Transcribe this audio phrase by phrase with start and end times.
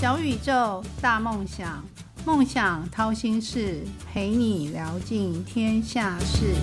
[0.00, 1.84] 小宇宙，大梦想，
[2.24, 6.54] 梦想掏心事，陪你聊尽天下事。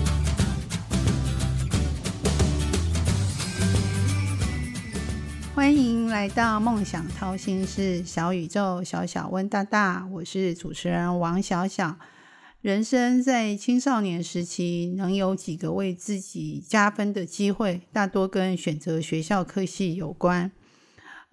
[5.54, 11.98] 欢迎来到梦想掏心事，小宇宙，小小问大大，我是主持人王小小。
[12.62, 20.50] 人生在青少年时期，能有几个为自己加分的机会，大多跟选择学校科系有关。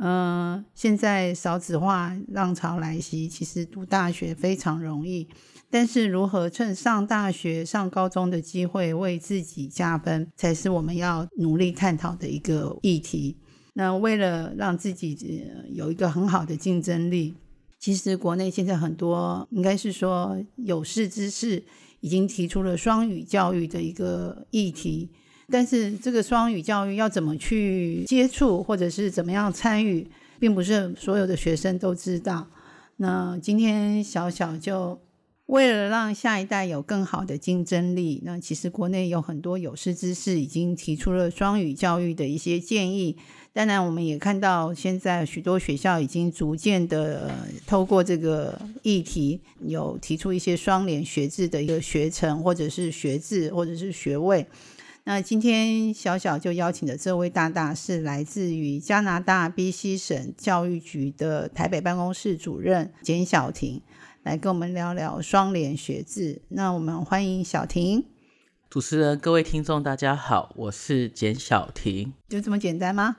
[0.05, 5.25] 嗯，现在少子化浪潮来袭，其实读大学非常容易，
[5.69, 13.37] 但是如何趁上大学、上高中的机会为自己加分，才是我们要努力探讨的一个议题。
[13.75, 17.35] 那为了让自己有一个很好的竞争力。
[17.79, 21.63] 其实国内现在很多，应该是说有识之士
[21.99, 25.09] 已经提出了双语教育的一个议题，
[25.49, 30.07] 但是这个双语教育要怎么去接触，或者是怎么样参与，
[30.39, 32.47] 并不是所有的学生都知道。
[32.97, 34.99] 那今天小小就
[35.47, 43.17] 为了让下一代有更好的竞争力，那其实国内有很多有识之士已经提出了双语教育的一些建议。
[43.51, 47.29] 当然，我们也看到现在许多学校已经逐渐的
[47.67, 54.43] 透过这个议题，有提出一些双联学制的一个学程，或者是学制，或者是学位。
[55.05, 63.81] 那今天小小就邀请的这位大大是来自于加拿大 B.C 省教育局的台北办公室主任简小婷，
[64.23, 66.41] 来跟我们聊聊双联学制。
[66.47, 68.12] 那我们欢迎小婷。
[68.73, 72.11] 主持人、各位听众，大家好，我是简小婷。
[72.27, 73.17] 就这么简单吗？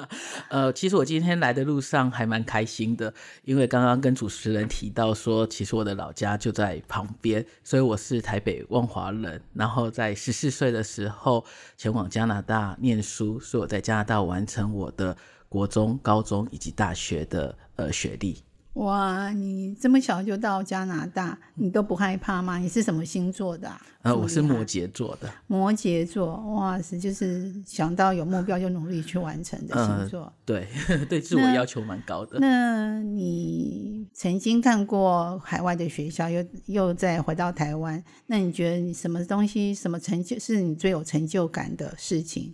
[0.48, 9.42] 呃，其实我今天来的路上还蛮开心的，因为刚刚跟主持人提到说，其实我的老家就在旁边，所以我是台北万华人。
[9.52, 11.44] 然后在十四岁的时候
[11.76, 15.14] 前往加拿大念书，所以我在加拿大完成我的
[15.50, 18.42] 国中、高中以及大学的呃学历。
[18.74, 22.58] 哇，你这么小就到加拿大，你都不害怕吗？
[22.58, 23.70] 你是什么星座的？
[24.02, 25.32] 呃，我是摩羯座的。
[25.46, 30.32] 摩羯座，哇塞，就是想到有目标就努力去完成的星座。
[30.44, 30.66] 对，
[31.08, 32.38] 对自我要求蛮高的。
[32.40, 42.52] 那你曾经看过海外的学校，又又再回到台湾，那你觉得你什么东西、什么成就是你最有成就感的事情？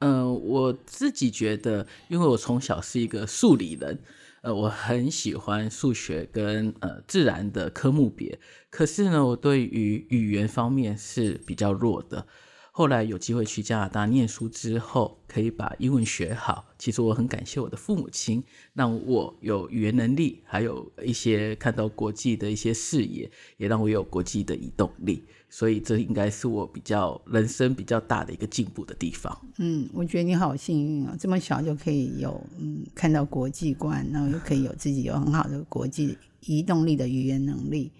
[0.00, 3.98] 嗯，我自己觉得，因为我从小是一个数理人。
[4.44, 8.38] 呃，我很喜欢数学跟呃自然的科目别，
[8.68, 12.26] 可是呢，我对于语言方面是比较弱的。
[12.70, 16.66] 后来有机会去加拿大念书之后，可以把英文学好。
[16.76, 18.44] 其实我很感谢我的父母亲，
[18.74, 25.24] 让我有语言能力，还有一些看到国际的一些视野，也让我有国际的移动力。
[25.56, 29.40] 所以这应该是我比较人生比较大的一个进步的地方。
[29.58, 37.92] 嗯，我觉得你好幸运啊，这么小就可以有嗯看到国际观，然后又可以有自己有很好的国际移动力的语言能力。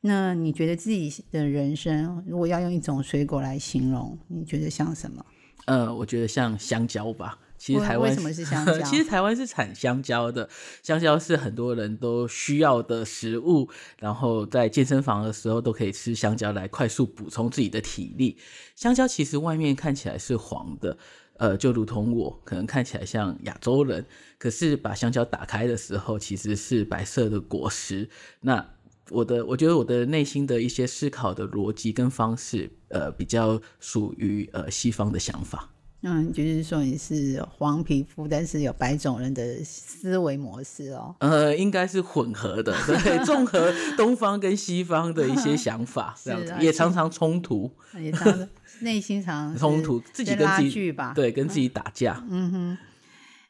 [0.00, 5.22] 那你觉得自己的人生，如果要用一种水果来形容，你觉得像什么？
[5.66, 7.38] 呃，我觉得像香蕉吧。
[7.56, 8.82] 其实台湾为什么是 香蕉？
[8.82, 10.48] 其实台湾是产香蕉的，
[10.82, 13.68] 香蕉是很多人都需要的食物。
[13.98, 18.36] 然后在健身房的时候都可以吃香蕉来快速补充自己的体力。
[18.76, 20.98] 香蕉其实外面看起来是黄的，
[21.38, 24.04] 呃，就如同我可能看起来像亚洲人，
[24.38, 28.10] 可是把香蕉打开的时候其实是白色的果实。
[28.40, 28.66] 那
[29.10, 35.70] 我的，我觉得我的内心的一些思考的逻辑跟方式，呃，比较属于呃西方的想法。
[36.06, 41.16] 嗯，就是说你是黄皮肤，但是有白种人的思维模式哦。
[41.20, 48.48] 呃，应该是混合的，对， 综合东方跟西方的一些 想法，这样子也常常冲突，也常
[48.80, 52.22] 内心常 冲突，自己跟自己吧，对，跟自己打架。
[52.28, 52.78] 嗯哼，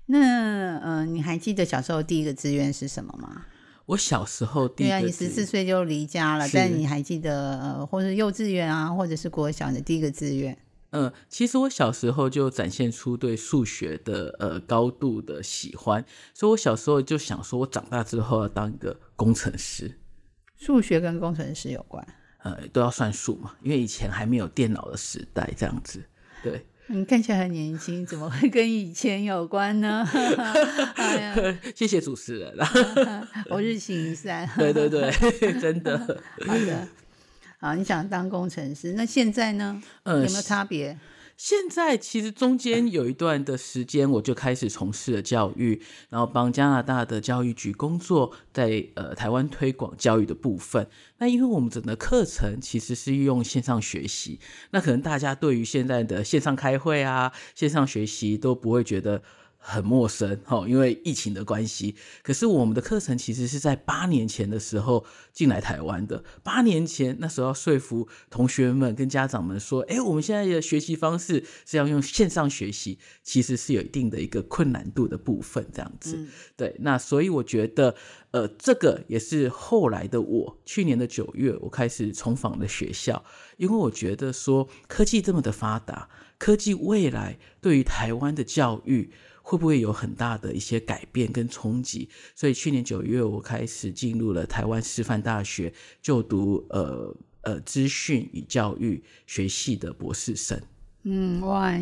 [0.06, 3.46] 那呃，你还记得小时候第一个志愿是什么吗？
[3.86, 10.56] 我小时候，对啊，你十四岁就离家了，但你还记得呃，或者幼稚园啊，或者是国小的第一个志愿？
[10.94, 19.98] 嗯，其实我小时候就展现出对数学的呃高度的喜欢，所以我小时候就想说，我长大之后要当一个工程师。
[20.56, 22.06] 数学跟工程师有关？
[22.44, 26.04] 呃，都要算数嘛，因为以前还没有电脑的时代，这样子，
[26.42, 26.64] 对。
[26.86, 30.06] 你看起来很年轻，怎么会跟以前有关呢？
[31.74, 32.54] 谢谢主持人，
[33.48, 34.46] 我日行一善。
[34.58, 35.10] 对对对，
[35.58, 35.98] 真的。
[36.46, 36.86] 好的，
[37.64, 39.80] 好，你想当工程师，那现在呢？
[40.04, 40.98] 有没有差别？
[41.34, 45.80] 现在其实中间有一段的时间，我就开始从事了教育，
[46.10, 50.86] 然后帮加拿大的教育局工作，在呃台湾推广教育的部分。
[51.16, 54.38] 那因为我们整个课程其实是用线上学习，
[54.72, 59.22] 那可能大家对于现在的线上开会啊、线上学习都不会觉得。
[59.66, 61.96] 很陌生哈，因为疫情的关系。
[62.22, 66.22] 可是我们的课程其实是在八年前的时候进来台湾的。
[66.42, 76.28] 八年前那时候要说服同学们跟家长们说，哎，我们现在的学习方式是要用线上学习，其实是有一定的一个困难度的部分这样子。
[76.58, 77.94] 对，那所以我觉得，
[78.32, 83.24] 呃，这个也是后来的我，去年的九月我开始重访的学校，
[83.56, 89.10] 因为我觉得说科技这么的发达，科技未来对于台湾的教育。
[89.46, 92.08] 会不会有很大的一些改变跟冲击？
[92.34, 95.70] 所以去年九月，我开始进入了台湾师范大学
[96.00, 100.58] 就读呃呃资讯与教育学系的博士生。
[101.02, 101.78] 嗯，哇。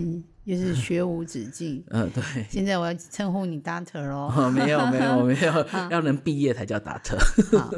[0.46, 1.82] 就是 学无止境。
[1.90, 2.22] 嗯，对。
[2.50, 4.50] 现在我要称呼你 Doctor 哦。
[4.50, 7.18] 没有没有 没有，要能毕业才叫 Doctor。
[7.58, 7.70] 好，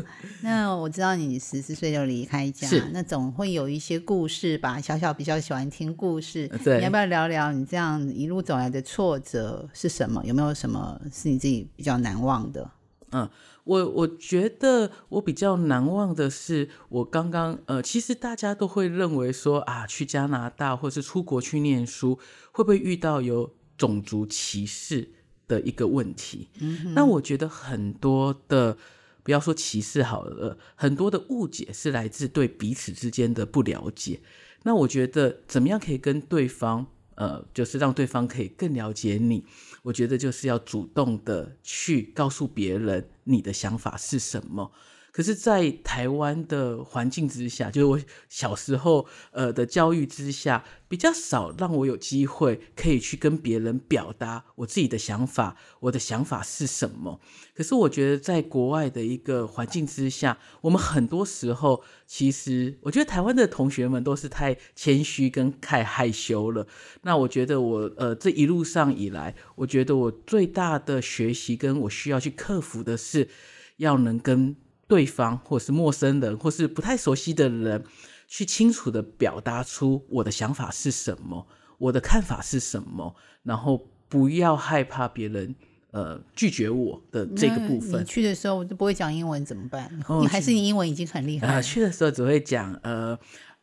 [0.43, 4.81] 那我知道你十四岁就离开家，那总会有一些故事吧？
[4.81, 10.23] 小小比较喜欢听故事，对，你要不要聊聊你这样一路走来的挫折是什么？
[10.25, 12.71] 有没有什么是你自己比较难忘的？
[13.13, 13.29] 嗯。
[13.65, 22.19] 我我觉得我比较难忘的是，我刚刚呃，其实大家都会认为说啊，去加拿大或是出国去念书，
[22.53, 25.13] 会不会遇到有种族歧视
[25.49, 26.49] 的一个问题？
[26.61, 28.77] 嗯，那我觉得很多的，
[29.23, 34.21] 不要说歧视好了，很多的误解是来自对彼此之间的不了解。
[34.65, 36.87] 那我觉得怎么样可以跟对方？
[37.17, 39.45] 呃，就是让对方可以更了解你，
[39.83, 44.73] 我觉得就是要主动的去告诉别人你的想法是什么。
[45.15, 57.21] 可是，在台湾的环境之下，就是我小时候呃的教育之下，比较少让我有机会可以去跟别人表达我自己的想法，我的想法是什么。
[57.55, 66.67] 可是，我觉得在国外的一个环境之下，我们很多时候其实，我觉得台湾的同学们都是太谦虚跟太害羞了。
[67.03, 73.29] 那我觉得我呃这一路上以来，我觉得我最大的学习跟我需要去克服的是，
[73.77, 74.57] 要能跟。
[74.87, 77.83] 对方，或是陌生人，或是不太熟悉的人，
[78.29, 81.47] 去清楚的表达出我的想法是什么，
[81.79, 85.55] 我的看法是什么，然后不要害怕别人
[85.91, 88.01] 呃拒绝我的这个部分。
[88.03, 89.91] 你去的时候我就不会讲英文怎么办？
[90.21, 91.47] 你还是你英文已经很厉害。
[91.47, 93.19] 啊，去的时候只会讲呃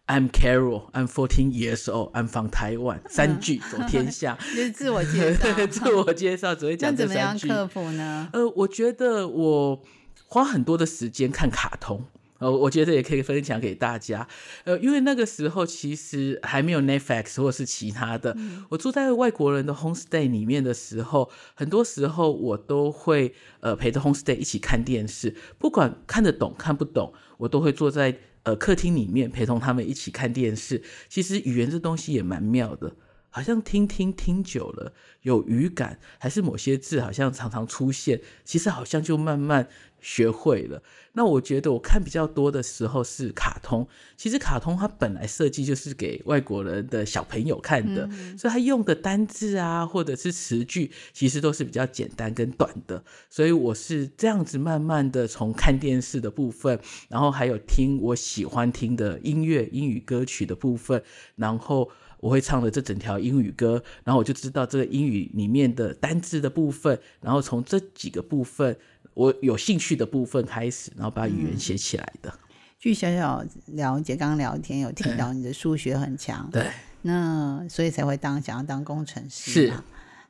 [0.07, 5.47] ，I'm Carol, I'm fourteen years old, I'm from Taiwan，三句走天下， 就是自我介绍。
[5.68, 7.47] 自我介绍只会讲这三句。
[7.47, 8.29] 怎么样克服呢？
[8.33, 9.83] 呃，我觉得我。
[10.31, 12.06] 花很多的时间看卡通，
[12.38, 14.25] 呃，我觉得也可以分享给大家，
[14.63, 18.38] 呃，因为那个时候其实还没有 Netflix 或是其他的，
[18.69, 30.81] 我住在外国人的 homestay 里面的时候，很多时候我都会呃陪着 homestay 一起看电视，不管看得懂看不懂，我都会坐在呃客厅里面陪同他们一起看电视。
[31.10, 32.95] 其实语言这东西也蛮妙的。
[33.33, 34.92] 好像听听听久了
[35.22, 39.69] 有语感，还是某些字好像常常出现，其实好像就慢慢
[40.01, 40.81] 学会了。
[41.13, 53.03] 那我觉得我看比较多的时候是卡通，其实卡通它本来设计就是给外国人的小朋友看的，所以它用的单字啊或者是词句，其实都是比较简单跟短的。
[53.30, 61.04] 所以我是这样子慢慢的从看电视的部分，然后还有听我喜欢听的音乐英语歌曲的部分，
[61.36, 61.92] 然后。
[62.21, 68.78] 我会唱的这整条英语歌，然后我就知道这个英语里面的单字的部分，然后从这几个部分
[69.13, 72.33] 我有兴趣的部分开始，然后把语言写起来的。
[72.80, 76.71] 据小小了解，刚刚聊天有听到你的数学很强，对，
[77.03, 79.51] 那所以才会当想要当工程师。
[79.51, 79.73] 是，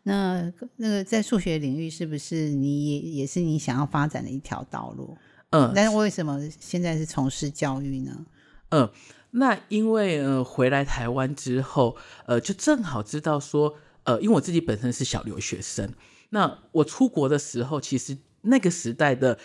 [0.03, 5.17] 那那个在数学领域是不是你也也是你想要发展的一条道路？
[5.51, 8.25] 嗯，但是为什么现在是从事教育呢？
[8.69, 8.89] 嗯。
[9.33, 11.95] 那因为呃回来台湾之后，
[12.25, 15.93] 呃就正好知道说，呃因为我自己本身是小留学生，
[16.31, 19.37] 那我出国的时候，其实那个时代的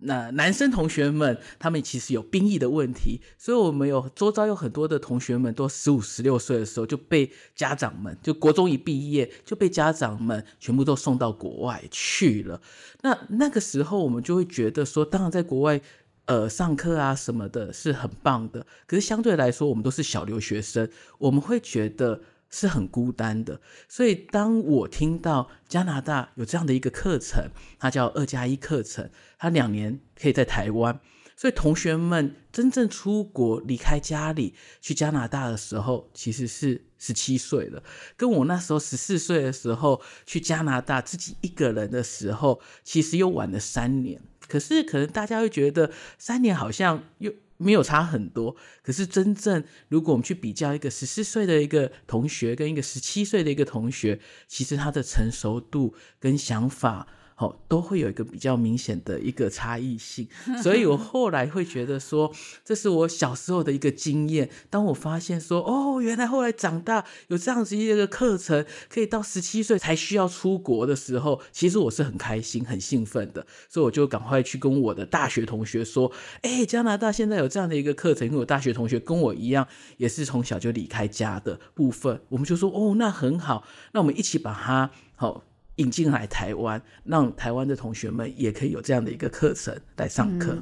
[0.00, 12.60] 那男生同学们，他们其实有兵役的问题，所以我们有周遭有很多的同学们都十五十六岁的时候就被家长们，就国中一毕业就被家长们全部都送到国外去了。
[13.02, 15.80] 那那个时候我们就会觉得说，当然在国外。
[16.26, 20.88] 呃，上课啊什么的是很棒的，可是相对来说，我们都是小留学生，
[21.18, 22.18] 我们会觉得
[22.54, 23.60] 是很孤单的。
[23.88, 31.00] 所以，当我听到加拿大有这样的一个课程，它叫二加一课程，它两年可以在台湾，
[31.36, 37.82] 所以同学们真正出国离开家里去加拿大的时候，其实是十七岁了，
[38.16, 44.22] 跟我那时候十四岁的时候去加拿大自己一个人的时候，其实又晚了三年。
[44.46, 47.32] 可是，可能大家会觉得三年好像又
[47.64, 48.54] 没有差很多。
[48.82, 57.08] 可是真正如果我们去比较一个十四岁的一个同学跟一个十七岁的一个同学，其实他的成熟度跟想法。
[57.36, 60.28] 好，都会有一个比较明显的一个差异性，
[60.62, 62.32] 所以我 后来会觉得说，
[62.64, 64.48] 这是我小时候的一个经验。
[64.70, 73.44] 当我发现说，哦，原来后来长大有这样子一个课程，可以到十七岁才需要出国的时候，其实我是很开心、很兴奋的。
[73.68, 76.12] 所以我就赶快去跟我的大学同学说，
[76.42, 85.42] 哎，加拿大现在有这样的一个课程，因为我大学同学跟我一样，也是从小就离开家的部分，我们就说，哦，那很好，那我们一起把它好。
[85.76, 90.56] 引进来台湾，让台湾的同学们也可以有这样的一个课程来上课，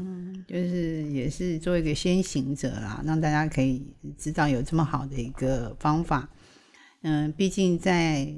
[0.47, 6.29] 就是也是做一个先行者啦，让大家可以知道有这么好的一个方法。
[7.03, 8.33] 嗯，毕竟在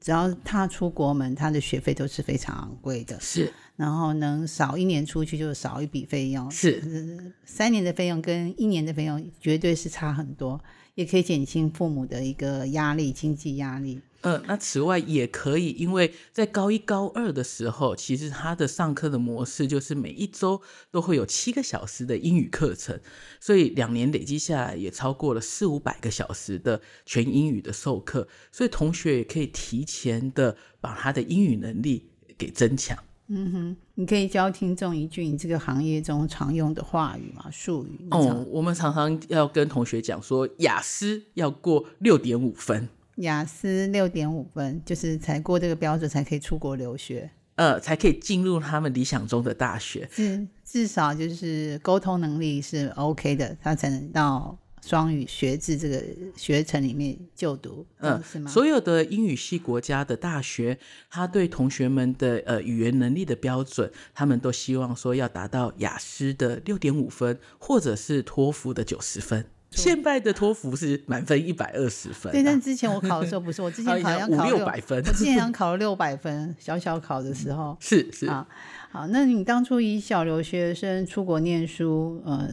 [0.00, 3.52] 只要他出国门，他的学费都是非常昂贵的，是。
[3.76, 7.34] 然后能少一年出去，就少一笔费用，是。
[7.44, 10.62] 三年的费用跟一年的费用绝对是差很多，
[10.94, 14.00] 也可以减轻父母的一个压力，经济压力。
[14.22, 22.98] 嗯，那此外也可以，因为在高一、高二的时候，其实他的上课的模式就是每一周都会有七个小时的英语课程，
[23.38, 32.08] 所以两年累积下来也超过了四五百个小时的全英语的授课，所以同学也可以提前的把他的英语能力
[32.38, 32.96] 给增强。
[33.28, 38.06] 嗯哼，你可以教听众一句你这个行业中常用的话语嘛，术语。
[38.10, 42.88] 哦，我们常常要跟同学讲说，雅思要过六点五分。
[43.16, 50.08] 雅思六点五分，就是才过这个标准才可以出国留学，呃，才可以进入他们理想中的大学。
[50.12, 56.02] 至至少就是沟通能力是 OK 的，他才能到双语学制这个
[56.36, 57.86] 学程里面就读。
[58.00, 58.50] 嗯，是吗？
[58.50, 60.78] 所有的英语系国家的大学，
[61.10, 69.46] 他对同学们的呃语言能力的标准，他们都希望说要达到雅思的六点五分，或者是托福的九十分。
[69.70, 78.46] 现在的托福是满分一百二十分，对，但之前我考的时候不是，我之前 好像考六百分，我之前好像考了六百分，小小考的时候是是啊，
[78.92, 82.48] 好，那你当初以小留学生出国念书，呃，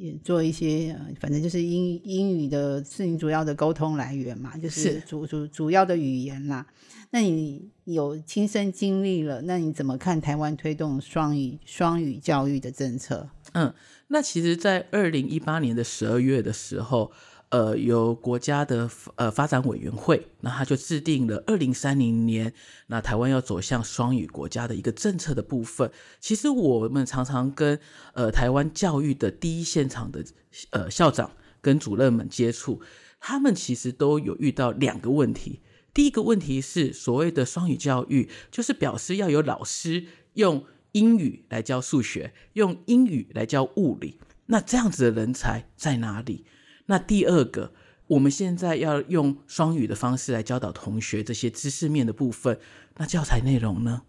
[0.00, 6.66] 也做一些，反正就是英英语的是你主要的沟通来源嘛，就是主主主要的语言啦。
[7.10, 13.28] 那你有亲身经历了，那你怎么看台湾推动双语双语教育的政策？
[13.52, 13.74] 嗯。
[14.12, 17.12] 那其实，在二零一八年的十二月的时候，
[17.50, 22.52] 呃，由国家的呃发展委员会，那他就制定了二零三零年，
[22.86, 25.90] 那台湾要走向双语国家的一个政策的部分。
[26.20, 27.78] 其实我们常常跟
[28.14, 30.24] 呃台湾教育的第一现场的
[30.70, 32.80] 呃校长跟主任们接触，
[33.20, 35.60] 他们其实都有遇到两个问题。
[35.92, 40.64] 第一个问题是所谓的双语教育，就是表示要有老师用。
[40.92, 46.44] 英语来教数学，用英语来教物理，那这样子的人才在哪里？
[46.90, 47.72] 那第二个，
[48.08, 52.58] 我们现在要用双语的方式来教导同学这些知识面的部分，
[52.96, 54.02] 那教材内容呢？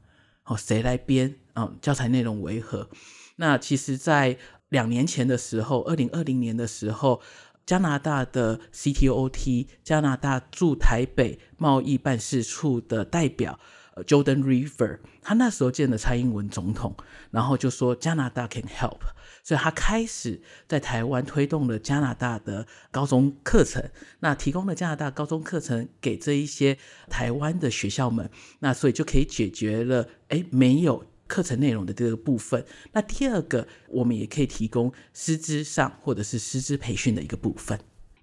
[0.45, 1.35] 哦，谁来编？
[1.53, 2.89] 嗯，教材内容为何？
[3.35, 7.21] 那其实，在两年前的时候，二零二零年的时候，
[7.67, 13.59] 加拿大的 CTOT 加拿大驻台北贸易办事处的代表。
[13.93, 16.95] 呃，Jordan River，他那时候见了蔡英文总统，
[17.29, 19.01] 然后就说加拿大 can help，
[19.43, 23.83] 所以他开始在台湾推动了加拿大的高中课程，
[24.19, 26.77] 那提供了加拿大高中课程给这一些
[27.09, 28.29] 台湾的学校们，
[28.59, 32.65] 那所以就可以解决了，哎，没有课程内容的这个部分。
[32.91, 37.79] 那第二个，我们也可以提供师资上或者是师资培训的一个部分。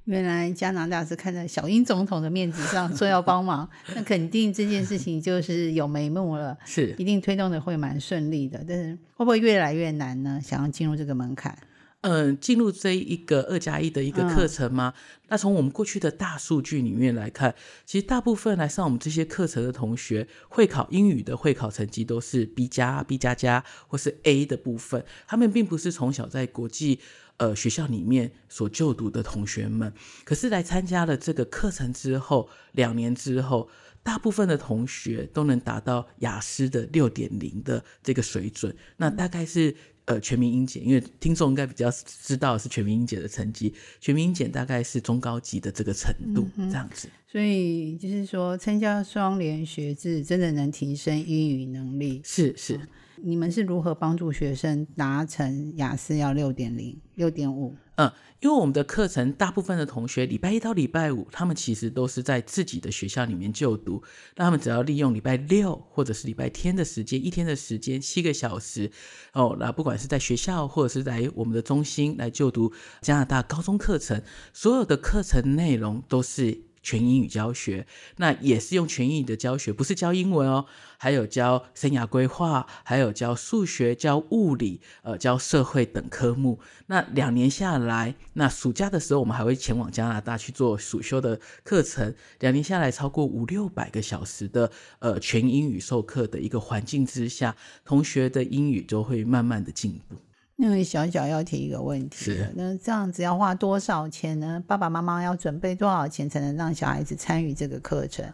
[0.08, 8.64] 原来加拿大是看在小英总统的面子上说要帮忙， 那肯定这件事情就是有眉目了，是一定推动的会蛮顺利的。
[8.66, 10.40] 但是会不会越来越难呢？
[10.42, 11.58] 想要进入这个门槛？
[12.00, 14.94] 嗯，进入这一个二加一的一个课程吗？
[15.28, 27.00] 那从我们过去的大数据里面来看，其实大部分来上我们这些课程的同学，会考英语的会考成绩都是 B 加、B 加加或是 A 的部分，他们并不是从小在国际。
[27.38, 29.92] 呃，学校里面所就读的同学们，
[30.25, 33.68] 可是来参加了这个课程之后，两年之后，
[34.02, 38.75] 大部分的同学都能达到雅思的六点零的这个水准。
[38.97, 39.73] 那大概是
[40.07, 47.09] 呃全民英检，因为听众应该比较知道是全民英检的成绩，全民英检大概是中高级的这个程度这样子。
[47.30, 52.21] 所以就是说，参加双联学制真的能提升英语能力。
[52.25, 52.80] 是是。
[53.22, 57.75] 你们是如何帮助学生达成雅思要六点零、六点五？
[57.96, 58.10] 嗯，
[58.40, 64.02] 因为我们的课程大部分的同学礼拜一到礼拜五，他们其实都是在自己的学校里面就读，
[64.37, 68.90] 那他们只要利用礼拜六或者是礼拜天的时间，一天的时间七个小时
[69.32, 74.22] 哦，那不管是在学校或者是在我们的中心来就读加拿大高中课程，
[74.52, 76.67] 所有的课程内容都是。
[76.82, 80.66] 全英语教学，那也是用全英语的教学，不是教英文哦，
[80.97, 86.61] 还有教生涯规划，还有教数学、教物理，呃，教社会等科目。
[86.87, 92.14] 那两年下来，那暑假的时候，我们还会前往加拿大去做暑修的课程。
[92.40, 94.70] 两年下来，超过五六百个小时的
[95.00, 100.16] 呃全英语授课的一个环境之下，同学的英语就会慢慢的进步。
[100.60, 104.60] 那个小小要提一个问题，那这样子要花多少钱呢？
[104.66, 108.28] 爸爸妈妈要准备多少钱才能让小孩子参与这个课程？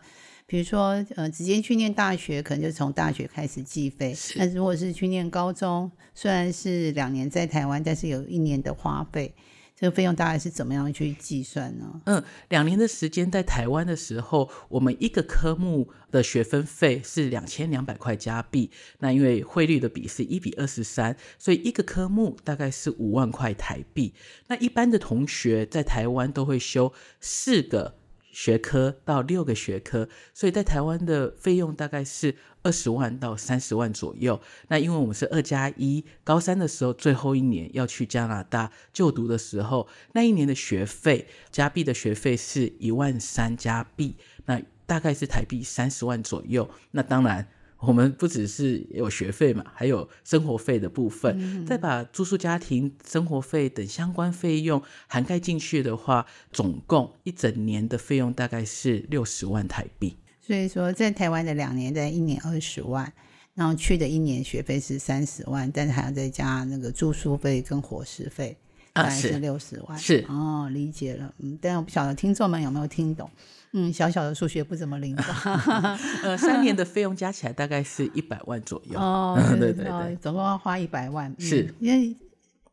[0.47, 9.35] 比如说，呃，直接去念大学，可能就从大学开始计费；那如果是去念高中，虽然是两年在台湾，但是有一年的花费。
[9.85, 12.01] 这个费用大概是怎么样去计算呢？
[12.07, 18.71] 嗯，两年的时间在台湾的时候，我们一个科目的学分费是两千两百块加币。
[19.01, 24.15] 那因为汇率的比是一比二十三，所以一个科目大概是五万块台币。
[24.47, 27.97] 那一般的同学在台湾都会修四个。
[28.35, 34.41] 学科到六个学科，所以在台湾的费用大概是二十万到三十万左右。
[34.69, 46.69] 那因为我们是二加一，高三的时候最后一年要去加拿大就读的时候，那一年的学费加币的学费是一万三加币，那大概是台币三十万左右。
[46.91, 47.49] 那当然。
[47.87, 51.67] 我们不只是有学费嘛，还有生活费的部分。
[51.67, 60.17] 再把住宿家庭生活费等相关费用涵盖进去的话，总共一整年的费用大概是六十万台币。
[60.41, 63.11] 所以说，在台湾的两年在一年二十万，
[63.55, 68.57] 然后去的一年学费是三十万，但是还要再加那个住宿费跟伙食费，
[68.95, 69.99] 大概是六十万。
[69.99, 71.35] 是哦，理解了。
[71.41, 73.29] 嗯，但我不晓得听众们有没有听懂。
[73.73, 75.29] 嗯，小小的数学不怎么灵光。
[76.23, 78.97] 呃，三年的费用加起来大概是一百万左右。
[79.03, 81.35] 哦，对对对，总共要花一百万。
[81.41, 82.15] 是，因为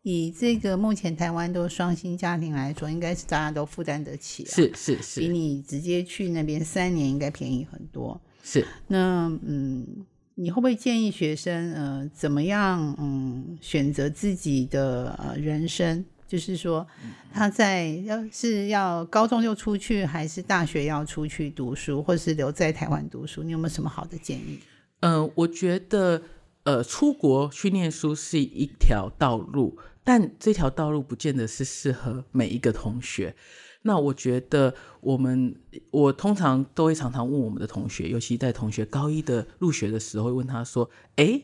[0.04, 4.46] 以这个目前台湾都双薪家庭来说，应该是大家都负担得起。
[4.46, 8.22] 是是是，比你直接去那边三年应该便宜很多。
[8.44, 16.06] 是，那嗯，你会不会建议学生呃怎么样嗯选择自己的呃人生？
[16.32, 16.88] 就是说，
[17.34, 23.44] 他在要是要高中就出去，还是大学要出去读书，或是留在台湾读书？
[23.44, 24.58] 你有没有什么好的建议？
[25.02, 26.22] 嗯，我觉得，
[26.64, 33.36] 呃，出国去念书是一条道路，但这条道路不见得是适合每一个同学。
[33.82, 35.54] 那我觉得，我们
[35.90, 41.42] 我通常都会常常问我们的同学，尤其在同学高一的入学的时候，会问他说：“哎，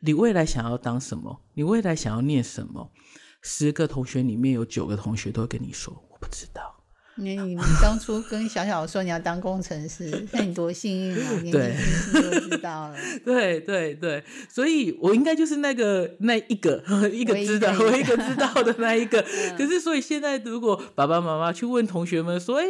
[0.00, 1.40] 你未来想要当什么？
[1.54, 2.90] 你未来想要念什么？”
[3.48, 6.72] 十个同学里面有九个同学都会跟你说我不知道。
[7.18, 11.32] 你你当初跟小小说你要当工程师，那你多幸运啊！
[11.40, 12.96] 年轻轻就知道了。
[13.24, 19.24] 对对对，所以我应该就是那个那一个 一个知道我一个知道的那一个。
[19.56, 22.66] 可是所以现在如果爸爸妈妈去问同学们说：“哎，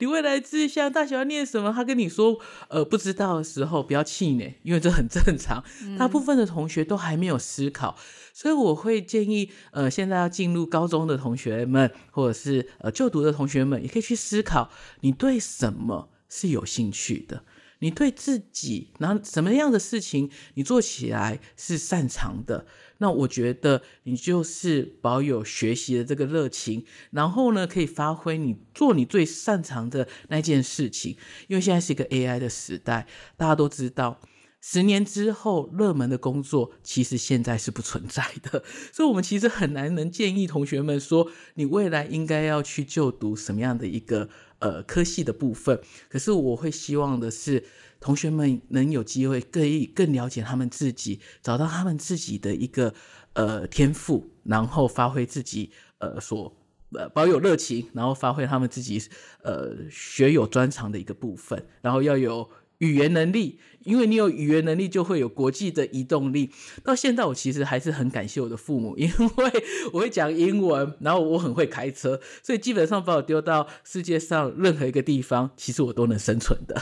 [0.00, 5.64] 你未来志向大学要念什么？”他跟你说呃不知道的时候，不要气馁，因为这很正常。
[5.98, 7.96] 大部分的同学都还没有思考。
[8.38, 14.70] 所以我会建议，呃，现在要进入高中的同学们，或者是呃就读的同学们，也可以去思考，
[15.00, 17.42] 你对什么是有兴趣的？
[17.80, 22.64] 你对自己，然后什么样的事情你做起来是擅长的？
[22.98, 31.16] 那我觉得你就是保有学习的这个热情，然后呢，可以发挥你做你最擅长的那件事情。
[31.48, 34.20] 因为现在是一个 AI 的时代，大家都知道。
[34.60, 45.80] 十年之后，热门的工作其实现在是不存在的， 所以我们其实很难能建议同学们说，你未来应该要去就读什么样的一个呃科系的部分。
[46.08, 47.64] 可是我会希望的是，
[48.00, 49.62] 同学们能有机会更
[49.94, 52.92] 更了解他们自己，找到他们自己的一个
[53.34, 56.56] 呃天赋，然后发挥自己呃所
[56.92, 59.00] 呃保有热情，然后发挥他们自己
[59.44, 62.50] 呃学有专长的一个部分，然后要有。
[62.78, 66.50] 语言能力，因为你有语言能力，就会有国际的移动力。
[66.84, 69.52] 到现在，我其实还是很感谢我的父母，因为
[69.92, 76.80] 我会讲英文，然后我很会开车，所以基本上把我丢到世界上任何一个地方，其实我都能生存的。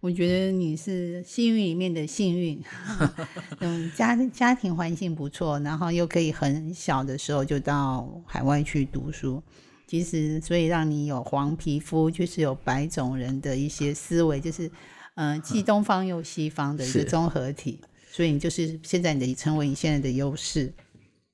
[0.00, 2.60] 我觉得你是幸运里面的幸运，
[3.60, 9.40] 嗯，家家庭环境不错，然后又可以很小的时候就到海外去读书。
[9.86, 14.68] 其实，所以让你有黄皮肤，就是有白种人的一些思维，就是。
[15.20, 17.80] 嗯，既东方又西方的一个综合体。
[18.12, 20.72] 所以你就是现在你的成为你现在的优势。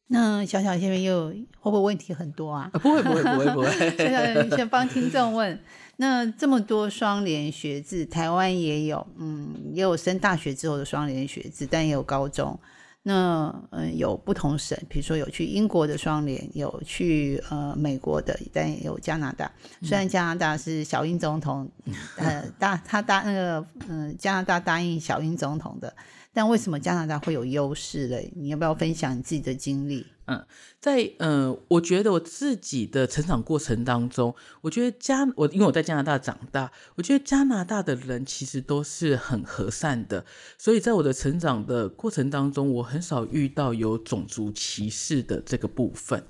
[0.07, 2.71] 那小小下面又会不会问题很多啊？
[2.73, 3.97] 不会不会不会不会。
[3.97, 5.59] 小小先帮听众问，
[5.97, 12.59] 那这么多双联学制，台湾也有，嗯，也有升大学之后的双联学制，但也有高中。
[13.07, 19.51] 那嗯，有不同省，比如说有去英国的双联，有去呃美国的，但也有加拿大。
[19.83, 21.71] 虽然加拿大是小英总统，
[22.17, 25.95] 呃，答他答那个嗯，加拿大答应小英总统的。
[26.33, 28.33] 但为什么加拿大会有优势嘞？
[28.35, 30.07] 你要不要分享你自己的经历？
[30.27, 30.45] 嗯，
[30.81, 40.25] 在呃，我觉得我自己的成长过程当中，我觉得加我因为我在加拿大长大，我觉得加拿大的人其实都是很和善的，
[40.57, 46.25] 所以在我的成长的过程当中，我很少遇到有种族歧视的这个部分。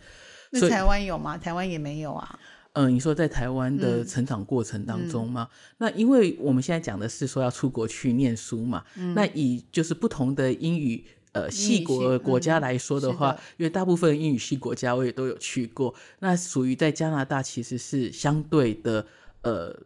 [0.50, 1.38] 那台湾有吗？
[1.38, 2.38] 台湾也没有啊。
[2.74, 5.48] 嗯，你说在台湾的成长过程当中吗？
[5.78, 8.83] 那因为我们现在讲的是说要出国去念书嘛，
[9.14, 11.04] 那以就是不同的英语
[11.35, 19.07] 呃系国国家来说的话，因为大部分英语系国家我也都有去过，那属于在加拿大其实是相对的
[19.42, 19.77] 呃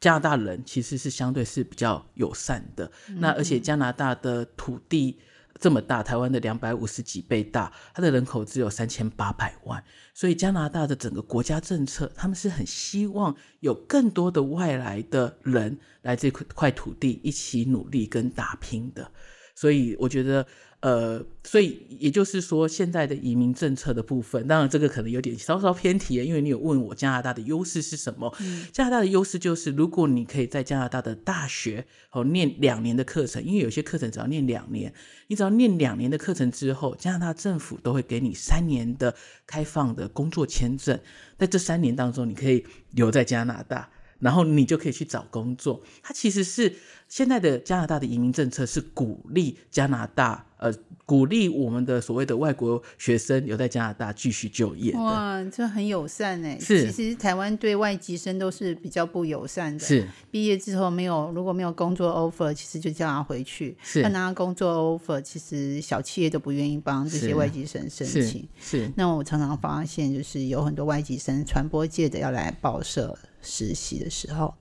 [0.00, 2.90] 加拿大人其实是相对是比较友善的，
[3.20, 5.16] 那而且加拿大的土地。
[5.60, 19.08] 这么大，台湾的两百五十几倍大，它的人口只有三千八百万，所以加拿大的整个国家政策，他们是很希望有更多的外来的人来这块土地一起努力跟打拼的，
[19.54, 20.44] 所以我觉得。
[20.84, 28.30] 呃，所以也就是说，现在的移民政策的部分，当然这个可能有点稍稍偏题，因为你有问我加拿大的优势是什么？
[28.70, 34.92] 加拿大的优势就是，如果你可以在加拿大的大学哦念两年的课程，因为有些课程只要念两年，
[35.28, 39.14] 你只要念两年的课程之后，加拿大政府都会给你三年的
[39.46, 41.00] 开放的工作签证，
[41.38, 43.88] 在这三年当中，你可以留在加拿大。
[44.20, 45.82] 然后你就可以去找工作。
[46.00, 46.72] 它其实是
[47.08, 50.72] 现在的加拿大的移民政策是鼓励加拿大，呃，
[51.04, 54.94] 鼓励我们的所谓的外国学生留在加拿大继续就业。
[54.94, 56.58] 哇，这很友善哎。
[56.58, 59.84] 是，其实台湾对外籍生都是比较不友善的。
[59.84, 63.76] 是，毕业之后没有如果没有工作 offer，其实就叫他回去。
[63.82, 68.48] 是，他拿工作 offer，其实小企业都不愿意帮这些外籍生申请。
[68.58, 73.14] 是，那我常常发现，就是有很多外籍生传播界的要来报社。
[73.46, 74.54] 实习的时候，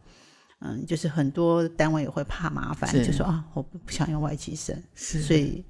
[0.59, 5.63] 嗯，就是很多单位也会怕麻烦，就说啊，我不不想用外籍生，所以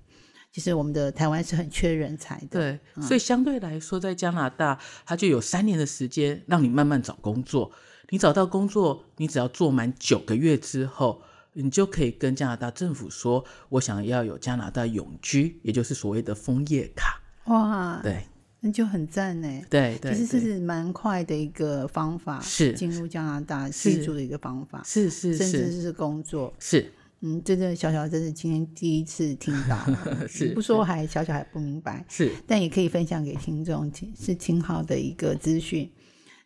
[0.53, 2.47] 其实我们的台湾是很缺人才的。
[2.51, 7.71] 对，所以相对来说，在加拿大，他就有三年的时间让你慢慢找工作。
[8.09, 17.19] 你找到工作，你只要做满九个月之后，你就可以跟加拿大政府说，我想要有加拿大永居，也就是所谓的枫叶卡。
[17.45, 18.23] 哇，对。
[18.65, 19.61] 那就很赞呢。
[19.69, 26.89] 对，其实这是蛮快的一个方法，是进入加拿大居住的一个方法，是是，甚至是工作，是。
[27.25, 29.77] 嗯，真的小小真是今天第一次听到，
[30.27, 35.89] 是不说还小小还不明白，是，但也可以分享给听众，是挺好的一个资讯。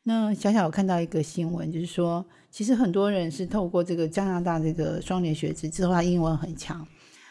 [0.03, 6.87] 那小小有看到一个新闻，就是说，其实很多人是透过这个加拿大这个双联学制之后，他英文很强。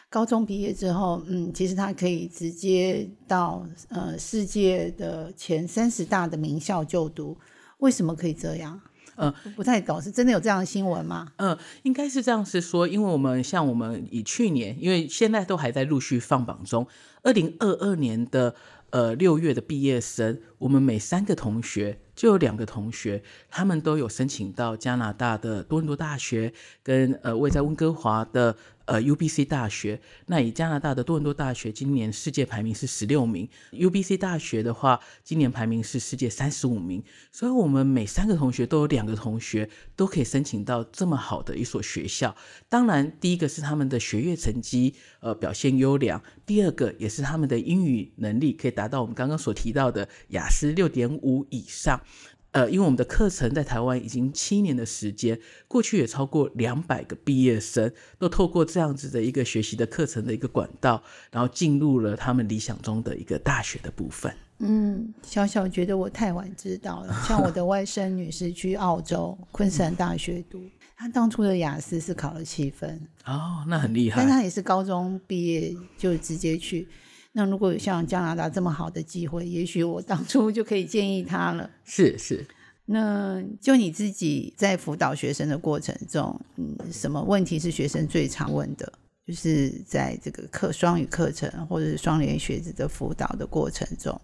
[0.09, 7.37] 高中毕业之后，嗯，其实他可以直接到呃世界的前三十大的名校就读。
[7.79, 8.79] 为什么可以这样？
[9.17, 11.27] 嗯，不太懂，是真的有这样的新闻吗？
[11.37, 16.87] 嗯，应该是这样，是说，因为我们像我们以去年，因为现在都还在陆续放榜中，
[17.23, 18.55] 二零二二年的
[18.91, 26.53] 呃六月的毕业生，我们每三个同学就有两个同学，他们都有申请到加拿大的多伦多大学
[26.83, 28.55] 跟呃位在温哥华的。
[28.87, 42.33] 呃，U B C 大学，那以加拿大的多伦多大学今年世界排名是十六名，U B C 大学的话，今年排名是世界三十五名，所以我们每三个同学都有两个同学都可以申请到这么好的一所学校。
[42.69, 52.01] 当然，第一个是他们的学业成绩呃表现优良，第二个也是他们的英语能力可以达到我们刚刚所提到的雅思六点五以上。
[52.51, 64.33] 呃，因为我们的课程在台湾已经七年的时间，过去也超过两百个毕业生都透过这样子的一个学习的课程的一个管道，然后进入了他们理想中的一个大学的部分。
[64.59, 67.13] 嗯，小小觉得我太晚知道了。
[67.27, 70.63] 像我的外甥女是去澳洲昆士兰大学读，
[70.95, 74.19] 她当初的雅思是考了七分哦，那很厉害。
[74.19, 76.87] 但她也是高中毕业就直接去。
[77.33, 81.69] 那如果有像加拿大这么好的机会，也许我当初就可以建议他了。
[81.83, 82.45] 是是，
[82.85, 88.91] 那就你自己在辅导学生的过程中，嗯，什么问题是学生最常问的？
[89.27, 94.19] 就是在这个课双语课程或者是双联学子的辅导的过程中，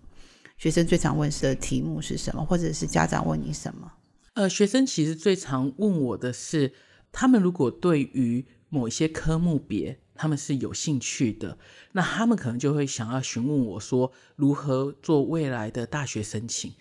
[0.58, 2.46] 学生最常问的题目是什么？
[2.46, 3.92] 或者是家长问你什么？
[4.36, 6.74] 呃，学生其实最常问我的是，
[7.12, 10.00] 他们如果对于某一些科目别。
[10.16, 11.58] 他们是有兴趣的，
[11.94, 16.72] 那他们可能就会想要询问我说如何做未来的大学申请。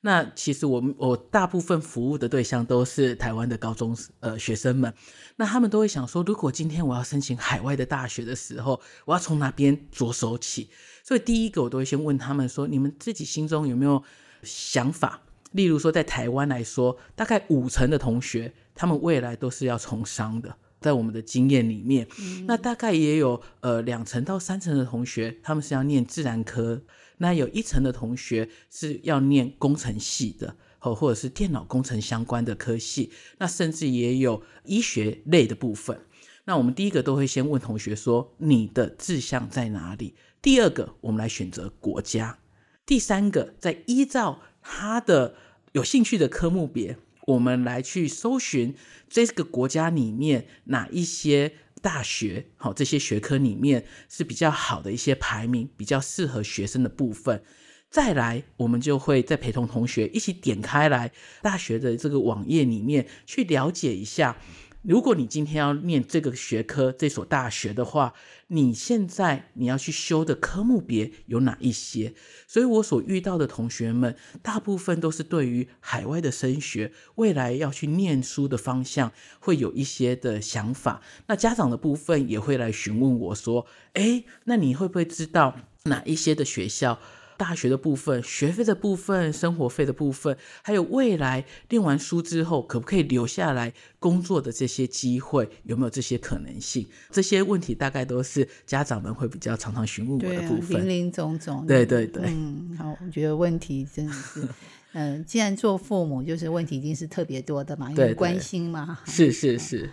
[0.00, 4.92] 那其实我们我大部分服务的对象都是台湾的高中呃学生们，
[5.36, 10.68] 那他们都会想说，如果今天我要申请海外的大学的时候，我要从哪边着手起？
[11.04, 14.02] 所以第一个我都会先问他们说，你们自己心中有没有
[14.42, 15.22] 想法？
[15.52, 20.56] 例如说在台湾来说，大概五成的同学，他们未来都是要从商的。
[20.80, 22.06] 在我们的经验里面，
[22.46, 26.82] 那大概也有呃两成到三成的同学，他们是要念自然科。
[27.18, 36.00] 那有一层的同学是要念工程系的，或或者是电脑工程相关的科系，那甚至也有医学类的部分。
[36.46, 40.14] 那我们第一个都会先问同学说你的志向在哪里？
[40.40, 42.38] 第二个，我们来选择国家。
[42.86, 45.34] 第三个，再依照他的
[45.72, 46.96] 有兴趣的科目别，
[47.30, 48.74] 我们来去搜寻
[49.08, 51.52] 这个国家里面哪一些。
[51.82, 57.42] 大学好，这些学科里面是比较好的一些排名，比较适合学生的部分。
[57.88, 64.36] 再来，我们就会再陪同同学一起点开来大学的这个网页里面去了解一下。
[64.82, 68.14] 如果你今天要念这个学科这所大学的话，
[68.46, 72.14] 你现在你要去修的科目别有哪一些？
[72.46, 81.02] 所以我所遇到的同学们，大部分都是对于海外的升学、未来要去念书的方向会有一些的想法。
[81.26, 86.98] 那家长的部分也会来询问我说：“哎，那你会不会知道哪一些的学校？”
[87.40, 96.86] 大学的部分、学费的部分、生活费的部分，还有未来念完书之后可不可以留下来工作的这些机会，有没有这些可能性？
[97.10, 101.66] 这些问题大概都是家长们会比较常常询问我的部分，林林总总。
[101.66, 104.46] 对对对，嗯，好，我觉得问题真的是，
[104.92, 108.98] 嗯，既然做父母，就是问题一定是特别多的嘛，因为关心嘛。
[109.06, 109.88] 是是是。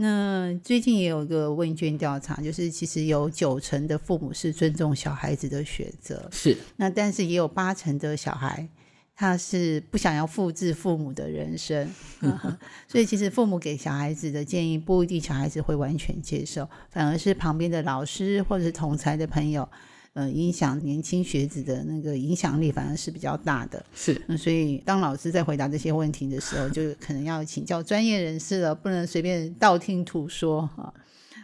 [0.00, 6.56] 那最近也有一个问卷调查，就是其实有九成的父母是尊重小孩子的选择，是。
[6.76, 8.68] 那但是也有八成的小孩，
[9.16, 11.90] 他是不想要复制父母的人生
[12.86, 19.68] 所以其实父母给小孩子的建议不一定小孩子会完全接受，反而是旁边的老师或者是同才的朋友。
[20.18, 24.20] 呃，影响年轻学子的那个影响力反而是比较大的，是。
[24.26, 30.92] 那所以当老师在回答这些问题的时候，就可能要请教专业人士了，不能随便道听途说哈，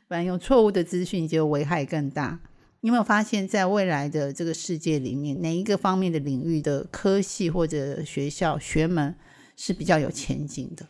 [0.08, 2.40] 不然用错误的资讯就危害更大。
[2.80, 9.14] 你有没有发现，在未来的这个世界里面，哪一个方面的领域的科系或者学校学门
[9.56, 10.84] 是比较有前景的？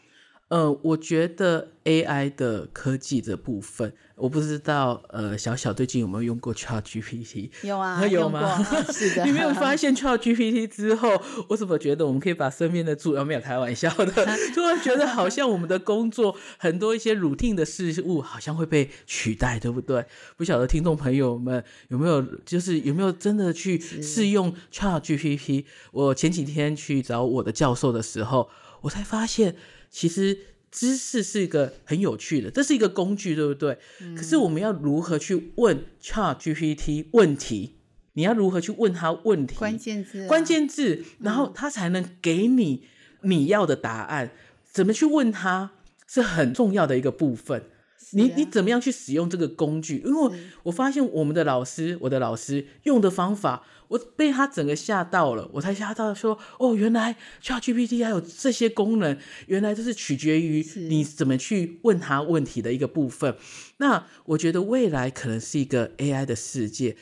[0.49, 7.51] 呃，我觉得 AI 的科技的部分，我不知道，呃，小小最近有没有用过 Chat GPT？
[7.67, 8.63] 有啊， 有吗？
[8.93, 9.25] 是的。
[9.25, 14.07] 你没有发现 Chat GPT 之后，我怎么觉得我们可以把身边的助没有开玩笑的，
[14.55, 20.05] 突然觉得好像我们的工作很多一些 routine 的事物好像会被取代，对不对？
[20.37, 25.65] 不晓得听众朋友们有没有，就是有没有真的去试用 Chat GPT？
[25.91, 28.51] 我前几天去找我的教授的时候，
[28.83, 29.57] 我才发现。
[29.95, 30.37] 其实
[30.73, 33.79] 知识是一个很有趣的，这是一个工具，对不对？
[34.17, 37.77] 可是我们要如何去问 Chat GPT 问题？
[38.15, 39.55] 你要如何去问他问题？
[39.55, 42.89] 关键字，关键字，然后他才能给你
[43.23, 44.33] 你要的答案。
[44.65, 45.71] 怎么去问他
[46.09, 47.63] 是很重要的一个部分。
[48.11, 50.03] 你你怎么样去使用这个工具？
[50.05, 53.65] 因为我发现我们的老师，我的老师用的方法。
[53.95, 63.37] 我被他整个吓到了，我才吓到说，哦，原来 ChatGPT 还有这些功能，原来这是取决于你怎么去问他问题的一个部分。
[63.77, 66.97] 那我觉得未来可能是一个 AI 的世界，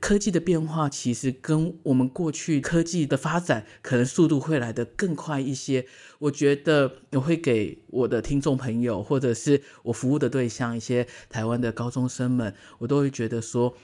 [0.00, 5.86] 科技的变化其实跟我们过去科技的发展可能速度会来得更快一些。
[6.18, 13.76] 我觉得我会给我的听众朋友，或者是我服务的对象，一些台湾的高中生们，我都会觉得说。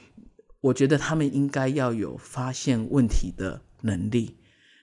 [0.60, 4.36] 我觉得他们应该要有发现问题的能力，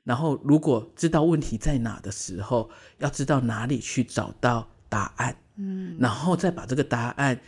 [0.04, 7.40] 然后如果知道问题在哪的时候，要知道哪里去找到答案，嗯，然后再把这个答案。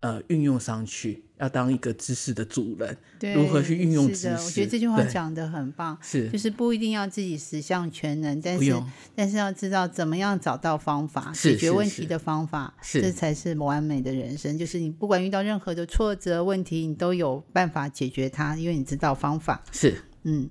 [0.00, 2.96] 呃，运用上去要当一个知识的主人，
[3.34, 4.28] 如何去运用知识？
[4.44, 8.82] 我觉得这句话讲的很棒，是就是不一定要自己十项全能，但是
[9.16, 14.56] 但是要知道怎么样找到方法解决问题的方法，这才是完美的人生。
[14.56, 19.60] 就是你不管遇到任何的挫折问题，你都有办法解决它，因为你知道方法。
[19.72, 20.48] 是，嗯，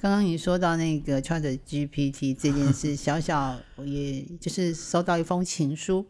[0.00, 6.06] 刚刚你说到那个 Chat GPT 这件事， 小小也就是收到一封情书。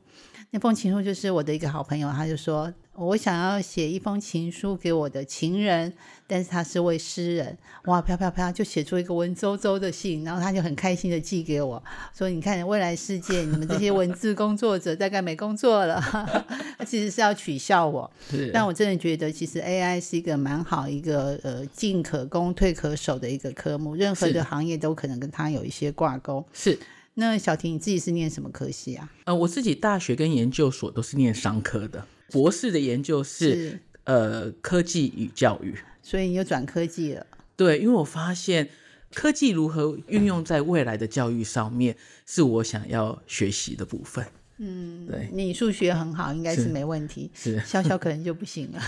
[0.52, 5.92] 那封情书就是我的一个好朋友，他就说我想要写一封情书给我的情人，
[6.26, 11.80] 但是他是位诗人，哇，啪啪啪，就写出一个文绉绉的信，然后他就很开心的寄给我，
[12.12, 16.00] 说你看未来世界，你们这些文字工作者大概没工作了，
[16.76, 18.10] 他其实是要取笑我，
[18.52, 26.76] 但我真的觉得其实 AI 是一个蛮好一个呃进可攻退可守的一个科目，任何的行业都可能跟它有一些挂钩，是。
[27.20, 29.12] 那小婷，你自己是念什么科系啊？
[29.24, 37.26] 呃，我自己大学跟研究所都是念商科的，博士的研究是呃科技与教育，所以你又转科技了。
[37.56, 38.70] 对，因为我发现
[39.14, 44.24] 科技如何运用在未来的教育上面，是我想要学习的部分。
[44.62, 47.30] 嗯，对，你数学很好，应该是没问题。
[47.32, 48.80] 是，笑笑可能就不行了，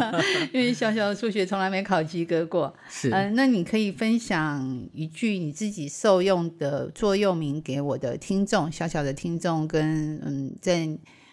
[0.54, 2.74] 因为笑笑数学从来没考及格过。
[2.88, 10.88] 是，嗯，那你可以分享一句你自己受用的座右铭给我的听众，小小的听众跟嗯在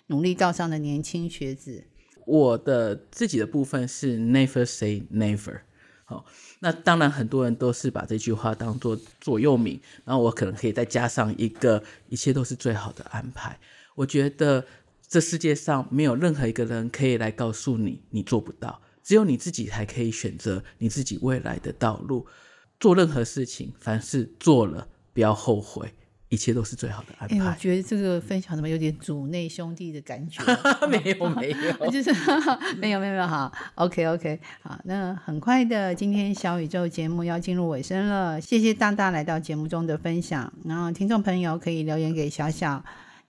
[0.08, 1.86] 努力道上的年轻学子。
[2.26, 5.62] 我的自己的部分是 Never say never。
[6.04, 6.26] 好，
[6.60, 13.58] 那当然很多人都是把这句话当做座右铭，然后我可能可以再加上一个，一切都是最好的安排。
[13.96, 14.66] 我觉得
[15.08, 22.28] 这世界上没有任何一个人可以来告诉你你做不到，只有你自己才可以选择你自己未来的道路。
[22.78, 25.94] 做任何事情，凡事做了不要后悔，
[26.28, 27.38] 一切都是最好的安排。
[27.40, 30.44] 我觉得这个分享怎么有点组内兄弟的感觉？
[30.90, 32.12] 没有 没有，就是
[32.78, 33.50] 没有没有没有好。
[33.76, 38.42] OK OK 好，那很快的，今天小宇宙节目要进入尾声了。
[38.42, 42.84] 谢谢大大来到节目中的分享，然后听众朋友可以留言给小小。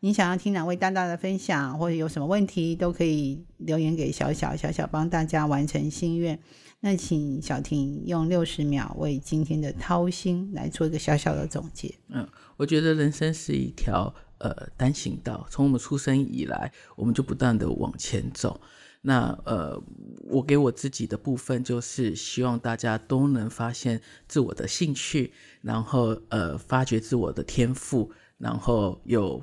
[0.06, 6.38] 你想要听哪位大大的分享，或者有什么问题，都可以留言给小小，小小帮大家完成心愿。
[6.78, 11.92] 那请小婷用六十秒为今天的掏心来做一个小小的总结。
[12.10, 12.24] 嗯，
[12.56, 18.60] 我觉得人生是一条呃单行道，从我们出生以来，我们就不断的往前走。
[19.00, 19.82] 那呃，
[20.30, 29.42] 我给我自己的部分就是希望大家都能发现自我的兴趣，然后呃发掘自我的天赋，然后有。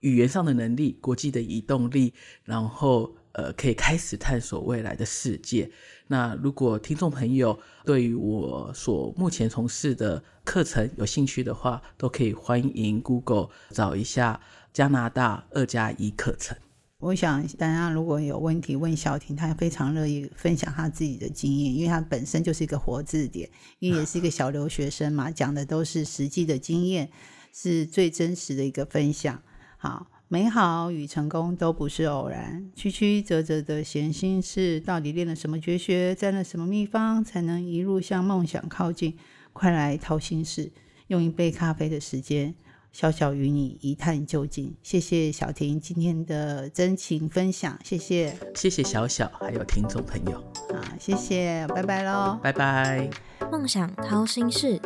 [0.00, 2.12] 语言上的能力，国际的移动力，
[2.44, 5.70] 然后呃，可以开始探索未来的世界。
[6.08, 14.40] 那如果听众朋友对于我所目前从事的课程有兴趣的话，都可以欢迎 Google 找一下
[14.72, 16.56] 加拿大二加一课程。
[16.98, 27.10] 我想大家如果有问题问小婷，她非常乐意分享她自己的经验，因为她本身就是一个活字典，因为也是一个小留学生嘛，讲的都是实际的经验，
[27.54, 29.40] 是最真实的一个分享。
[29.82, 32.70] 好，美好与成功都不是偶然。
[32.76, 39.16] 曲曲折折的闲心事，到底练了什么绝学，沾了什么秘方，才能一路向梦想靠近？
[39.54, 40.70] 快来掏心事，
[41.06, 42.54] 用一杯咖啡的时间，
[42.92, 44.76] 小小与你一探究竟。
[44.82, 50.32] 谢谢小婷今天的真情分享，谢谢，谢谢小小，还有听众朋友。
[50.68, 53.08] 好，谢谢，拜拜喽，拜拜。
[53.50, 54.78] 梦想掏心事，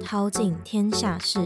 [0.00, 1.44] 掏尽天下事。